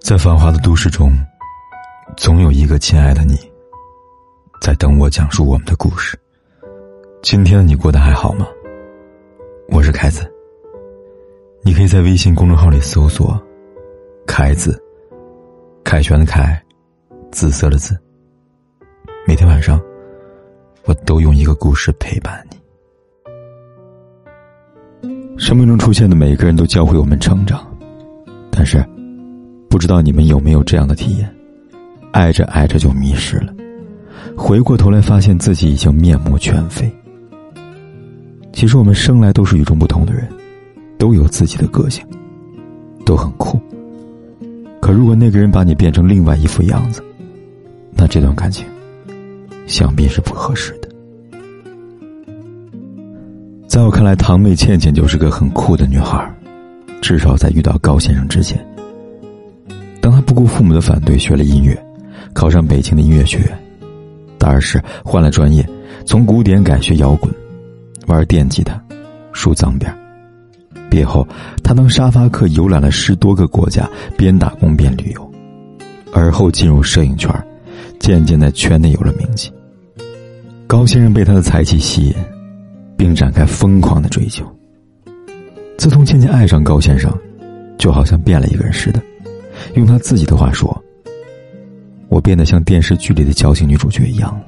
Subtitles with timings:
[0.00, 1.12] 在繁华的都市中，
[2.16, 3.36] 总有一个亲爱的你，
[4.60, 6.18] 在等我讲述我们的故事。
[7.22, 8.46] 今天你过得还好吗？
[9.68, 10.32] 我是凯子。
[11.62, 13.38] 你可以在微信公众号里搜索
[14.26, 14.82] “凯子”，
[15.84, 16.58] 凯旋的凯，
[17.30, 17.94] 紫色的紫。
[19.26, 19.78] 每天晚上，
[20.84, 22.56] 我都用一个故事陪伴你。
[25.36, 27.67] 生命中出现的每一个人都教会我们成长，
[28.58, 28.84] 但是。
[29.70, 31.30] 不知道你们有没有这样的体验？
[32.10, 33.52] 爱着爱着就迷失了，
[34.34, 36.90] 回过头来发现自己已经面目全非。
[38.50, 40.26] 其实我们生来都是与众不同的人，
[40.98, 42.02] 都有自己的个性，
[43.04, 43.60] 都很酷。
[44.80, 47.04] 可如果那个人把你变成另外一副样子，
[47.92, 48.66] 那这段感情
[49.66, 50.88] 想必是不合适的。
[53.68, 56.34] 在我看来，堂妹倩倩就是个很酷的女孩，
[57.00, 58.58] 至少在遇到高先生之前。
[60.00, 61.76] 当他不顾父母的反对学了音乐，
[62.32, 63.58] 考上北京的音乐学院，
[64.38, 65.66] 大二时换了专业，
[66.06, 67.32] 从古典改学摇滚，
[68.06, 68.80] 玩电吉他，
[69.32, 69.92] 梳脏辫。
[70.88, 71.26] 毕业后，
[71.62, 75.32] 他当沙发客游览了十多个国家，边打工边旅游。
[76.12, 77.30] 而后进入摄影圈，
[77.98, 79.52] 渐渐在圈内有了名气。
[80.66, 82.14] 高先生被他的才气吸引，
[82.96, 84.50] 并展开疯狂的追求。
[85.78, 87.16] 自从渐渐爱上高先生，
[87.78, 89.00] 就好像变了一个人似的。
[89.76, 90.76] 用他自己的话说
[92.10, 94.38] ：“我变得像电视剧里的矫情女主角一样，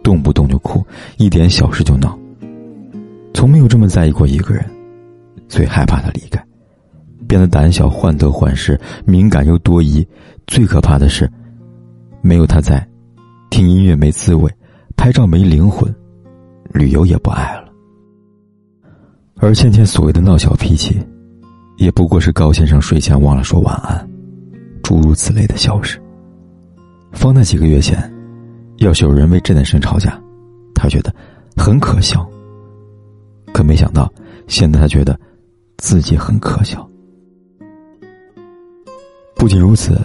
[0.00, 2.16] 动不动就哭，一点小事就闹。
[3.34, 4.64] 从没有这么在意过一个人，
[5.48, 6.40] 最害怕他离开，
[7.26, 10.06] 变得胆小、患得患失、敏感又多疑。
[10.46, 11.28] 最可怕的是，
[12.22, 12.86] 没有他在，
[13.50, 14.48] 听音乐没滋味，
[14.96, 15.92] 拍照没灵魂，
[16.72, 17.69] 旅游也不爱了。
[19.40, 21.00] 而倩倩所谓的闹小脾气，
[21.78, 24.06] 也不过是高先生睡前忘了说晚安。”
[24.84, 25.98] 诸如此类的小事，
[27.12, 28.12] 放在几个月前，
[28.78, 30.20] 要是有人为这件事吵架，
[30.74, 31.14] 他觉得
[31.56, 32.28] 很可笑。
[33.52, 34.12] 可没想到，
[34.46, 35.18] 现在他觉得
[35.78, 36.86] 自己很可笑。
[39.36, 39.98] 不仅如此，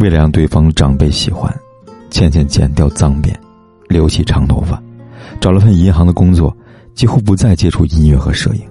[0.00, 1.54] 为了让对方长辈喜欢，
[2.10, 3.32] 倩倩剪掉脏辫，
[3.88, 4.82] 留起长头发，
[5.40, 6.56] 找了份银行的工作，
[6.94, 8.62] 几乎不再接触音乐和摄影。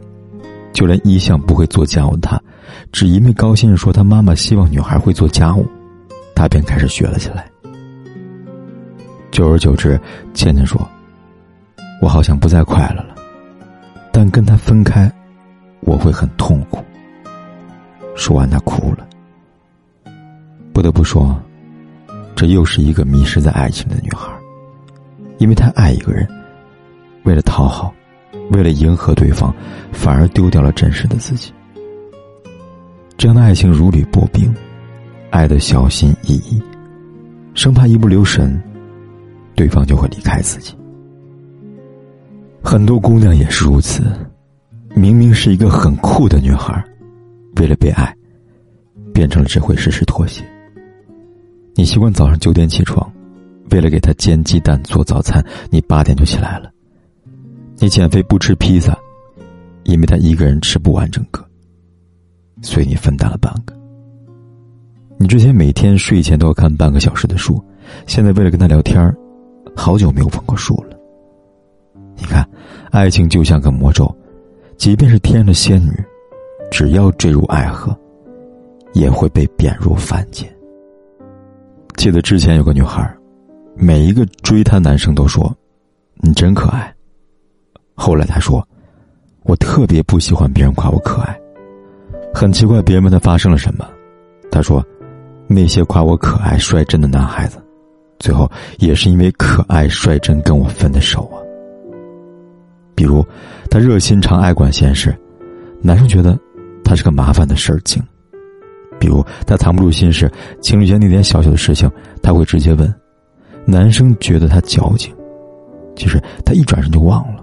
[0.73, 2.41] 就连一向不会做家务的他，
[2.91, 5.65] 只因为高先生说他妈妈希望女孩会做家务，
[6.35, 7.45] 他便开始学了起来。
[9.31, 9.99] 久而久之，
[10.33, 10.79] 倩倩说
[12.01, 13.15] ：“我好像不再快乐了，
[14.11, 15.11] 但跟他分开，
[15.81, 16.83] 我会很痛苦。”
[18.15, 19.07] 说完，他哭了。
[20.73, 21.37] 不得不说，
[22.35, 24.31] 这又是一个迷失在爱情的女孩，
[25.37, 26.27] 因为她爱一个人，
[27.23, 27.93] 为了讨好。
[28.51, 29.53] 为了迎合对方，
[29.91, 31.51] 反而丢掉了真实的自己。
[33.17, 34.53] 这样的爱情如履薄冰，
[35.29, 36.61] 爱的小心翼翼，
[37.53, 38.61] 生怕一不留神，
[39.55, 40.73] 对方就会离开自己。
[42.63, 44.03] 很多姑娘也是如此，
[44.95, 46.83] 明明是一个很酷的女孩，
[47.57, 48.15] 为了被爱，
[49.13, 50.43] 变成了只会事事妥协。
[51.75, 53.11] 你习惯早上九点起床，
[53.71, 56.70] 为了给他煎鸡蛋做早餐，你八点就起来了。
[57.81, 58.95] 你减肥不吃披萨，
[59.85, 61.43] 因为他一个人吃不完整个，
[62.61, 63.75] 所以你分担了半个。
[65.17, 67.59] 你之前每天睡前都要看半个小时的书，
[68.05, 69.11] 现在为了跟他聊天
[69.75, 70.95] 好久没有碰过书了。
[72.15, 72.47] 你看，
[72.91, 74.15] 爱情就像个魔咒，
[74.77, 75.91] 即便是天上的仙女，
[76.69, 77.97] 只要坠入爱河，
[78.93, 80.47] 也会被贬入凡间。
[81.97, 83.11] 记得之前有个女孩，
[83.75, 85.51] 每一个追她男生都说
[86.21, 86.93] ：“你真可爱。”
[87.95, 88.65] 后来他说
[89.43, 91.37] ：“我特别不喜欢别人夸我可爱。”
[92.33, 93.87] 很奇怪，别人问他发生了什么，
[94.49, 94.83] 他说
[95.47, 97.61] ：“那些夸我可爱、率真的男孩子，
[98.19, 98.49] 最后
[98.79, 101.37] 也是因为可爱、率真跟我分的手啊。”
[102.95, 103.25] 比如，
[103.69, 105.15] 他热心肠、爱管闲事，
[105.81, 106.39] 男生觉得
[106.83, 108.01] 他是个麻烦的事儿精；
[108.99, 110.31] 比如他藏不住心事，
[110.61, 112.93] 情侣间那点小小的事情他会直接问，
[113.65, 115.13] 男生觉得他矫情，
[115.95, 117.40] 其实他一转身就忘了。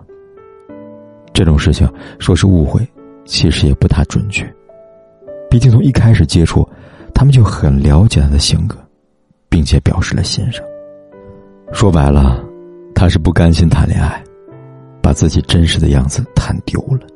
[1.38, 1.88] 这种事情
[2.19, 2.85] 说是误会，
[3.25, 4.44] 其实也不太准确。
[5.49, 6.69] 毕竟从一开始接触，
[7.14, 8.76] 他们就很了解他的性格，
[9.49, 10.64] 并且表示了欣赏。
[11.73, 12.44] 说白了，
[12.93, 14.20] 他是不甘心谈恋爱，
[15.00, 17.06] 把自己真实的样子谈丢了。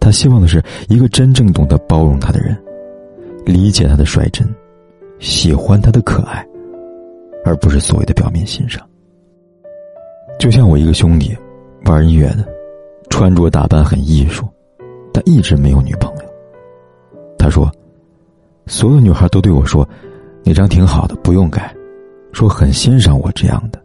[0.00, 2.60] 他希望的是一个真正懂得包容他的人，
[3.46, 4.52] 理解他的率真，
[5.20, 6.44] 喜欢他的可爱，
[7.44, 8.84] 而不是所谓的表面欣赏。
[10.40, 11.36] 就像我一个兄弟，
[11.84, 12.50] 玩音乐的。
[13.12, 14.48] 穿着打扮很艺术，
[15.12, 16.22] 但一直没有女朋友。
[17.38, 17.70] 他说
[18.66, 19.86] ：“所有女孩都对我说
[20.42, 21.72] ：“那张挺好的，不用改。”
[22.32, 23.78] 说很欣赏我这样的。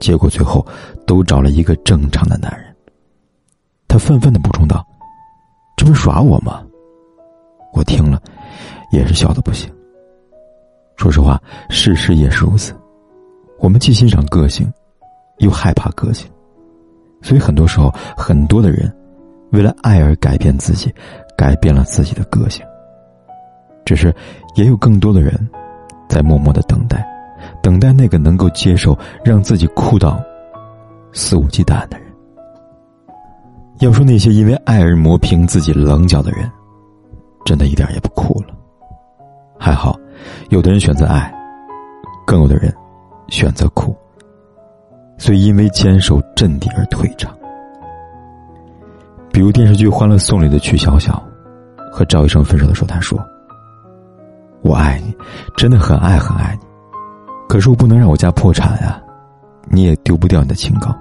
[0.00, 0.66] 结果最后
[1.06, 2.74] 都找了一个正常的男人。
[3.86, 4.82] 他愤愤的补充道
[5.76, 6.64] ：“这不是耍我吗？”
[7.74, 8.18] 我听了，
[8.92, 9.70] 也是笑的不行。
[10.96, 11.38] 说实话，
[11.68, 12.74] 事实也是如此。
[13.58, 14.72] 我们既欣赏个性，
[15.36, 16.28] 又害怕个性，
[17.22, 18.92] 所以很多时候，很多的人
[19.52, 20.92] 为了爱而改变自己，
[21.36, 22.64] 改变了自己的个性。
[23.84, 24.14] 只是，
[24.54, 25.48] 也有更多的人
[26.08, 27.06] 在默默的等待，
[27.62, 30.22] 等待那个能够接受让自己哭到
[31.12, 32.06] 肆无忌惮的人。
[33.80, 36.50] 要说那些因为爱而磨平自己棱角的人，
[37.44, 38.54] 真的一点也不酷了。
[39.58, 39.98] 还好，
[40.50, 41.32] 有的人选择爱，
[42.26, 42.72] 更有的人
[43.28, 43.94] 选择哭。
[45.22, 47.32] 所以因为坚守阵地而退场。
[49.32, 51.16] 比如电视剧《欢乐颂》里的曲筱绡，
[51.92, 53.16] 和赵医生分手的时候，他说。
[54.62, 55.16] 我爱你，
[55.56, 56.66] 真的很爱很爱你，
[57.48, 59.00] 可是我不能让我家破产呀，
[59.68, 60.92] 你也丢不掉你的清高。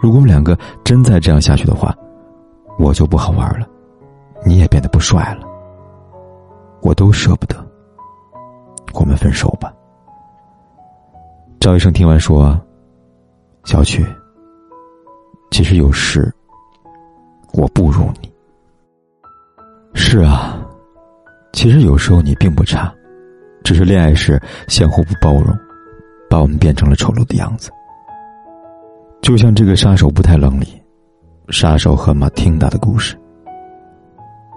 [0.00, 1.92] 如果我们两个真再这样下去的话，
[2.78, 3.66] 我就不好玩了，
[4.44, 5.44] 你也变得不帅了，
[6.80, 7.56] 我都舍不得。
[8.94, 9.72] 我们分手吧。
[11.58, 12.56] 赵医生听完说
[13.66, 14.06] ：“小曲，
[15.50, 16.32] 其实有时
[17.52, 18.32] 我不如你。”
[19.92, 20.62] 是啊。
[21.52, 22.94] 其实有时候你并不差，
[23.64, 25.46] 只是恋爱时相互不包容，
[26.30, 27.70] 把我们变成了丑陋的样子。
[29.20, 30.80] 就像这个杀手不太冷里，
[31.48, 33.18] 杀手和马汀达的故事。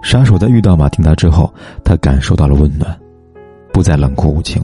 [0.02, 1.52] 杀手在遇到马汀达之后，
[1.82, 2.96] 他感受到了温暖，
[3.72, 4.62] 不再冷酷无情，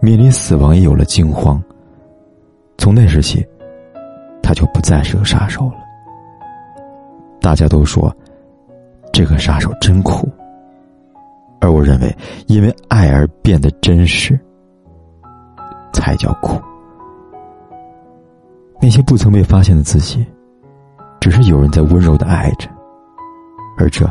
[0.00, 1.62] 面临死亡也有了惊慌。
[2.78, 3.46] 从那时起，
[4.42, 5.74] 他就不再是个杀手了。
[7.40, 8.14] 大家都说，
[9.12, 10.28] 这个杀手真酷。
[11.60, 12.16] 而我认为，
[12.46, 14.38] 因为爱而变得真实，
[15.92, 16.56] 才叫苦。
[18.80, 20.24] 那些不曾被发现的自己，
[21.20, 22.70] 只是有人在温柔的爱着，
[23.76, 24.08] 而这，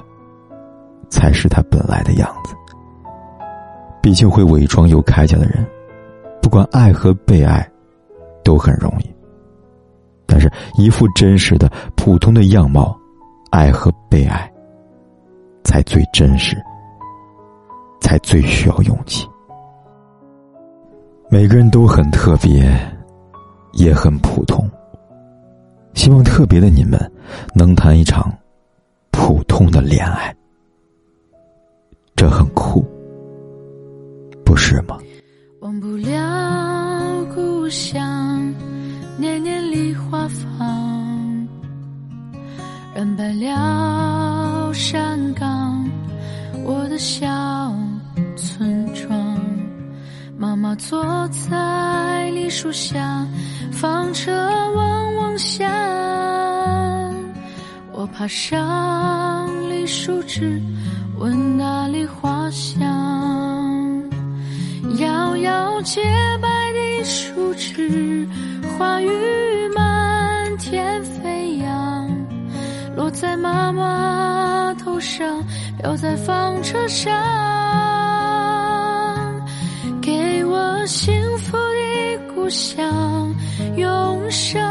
[1.10, 2.54] 才是他本来的样子。
[4.02, 5.66] 毕竟会伪装又铠甲的人，
[6.42, 7.66] 不管爱和被爱，
[8.48, 9.16] 都很容易。
[10.26, 12.98] 但是，一副真实的、普通的样貌，
[13.52, 14.50] 爱和被爱，
[15.66, 16.56] 才最真实。
[18.00, 19.28] 才最需要勇气。
[21.30, 22.64] 每个人都很特别，
[23.74, 24.66] 也很普通。
[25.94, 26.98] 希望特别的你们
[27.54, 28.32] 能谈一场
[29.12, 30.34] 普通的恋爱，
[32.16, 32.86] 这很酷，
[34.46, 34.98] 不是吗？
[35.60, 38.00] 忘不了故乡，
[39.88, 41.48] 梨花放，
[42.94, 45.90] 染白了山岗，
[46.66, 47.26] 我的小。
[48.36, 49.40] 村庄，
[50.38, 53.26] 妈妈坐在梨树下，
[53.72, 54.34] 纺车
[54.76, 55.66] 嗡嗡响。
[57.94, 60.62] 我爬上梨树枝，
[61.18, 62.84] 闻那梨花香。
[65.00, 66.04] 摇摇洁
[66.42, 68.28] 白的树枝，
[68.78, 69.08] 花雨
[73.20, 75.44] 在妈妈头上，
[75.80, 77.12] 飘在纺车上。
[80.00, 83.34] 给我幸福的故乡，
[83.76, 84.62] 永生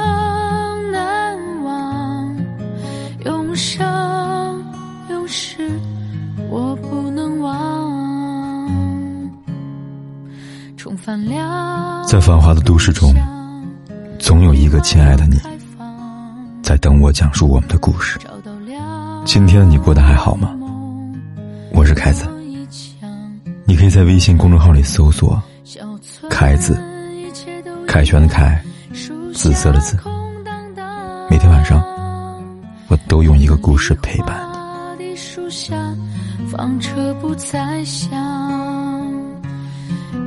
[0.93, 2.37] 难忘，
[3.25, 4.65] 永生
[5.11, 5.69] 永世
[6.49, 7.91] 我不能忘。
[10.77, 13.13] 重返了，在繁华的都市中，
[14.21, 15.37] 总有一个亲爱的你，
[16.63, 18.21] 在等我讲述我们的故事。
[19.27, 20.57] 今天的你过得还好吗？
[21.73, 22.25] 我是凯子，
[23.65, 25.43] 你可以在微信公众号里搜索。
[26.31, 26.81] 凯子，
[27.89, 28.63] 凯旋的凯，
[29.35, 29.99] 紫色的紫。
[31.29, 31.85] 每天晚上，
[32.87, 34.41] 我都用一个故事陪伴
[34.97, 35.17] 你。
[36.49, 38.09] 纺车不再响，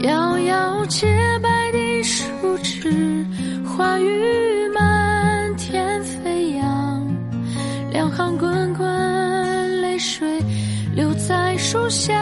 [0.02, 1.08] 摇摇洁
[1.42, 2.24] 白的树
[2.62, 3.26] 枝，
[3.66, 4.06] 花雨
[11.72, 12.16] 树下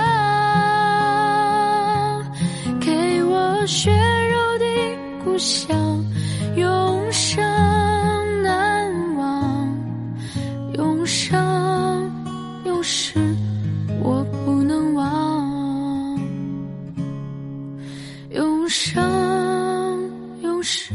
[2.82, 4.66] 给我血肉的
[5.24, 6.04] 故乡，
[6.58, 7.42] 永生
[8.44, 9.74] 难忘，
[10.74, 12.12] 永生
[12.66, 13.18] 永世。
[14.02, 16.20] 我不能忘。
[18.32, 19.02] 永生
[20.42, 20.92] 永世。